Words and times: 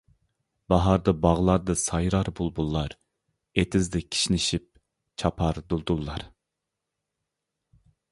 باھاردا 0.73 1.11
باغلاردا 1.25 1.73
سايرار 1.81 2.31
بۇلبۇللار، 2.39 2.95
ئېتىزدا 3.63 4.01
كىشنىشىپ 4.15 4.65
چاپار 5.25 5.61
دۇلدۇللار. 5.75 6.25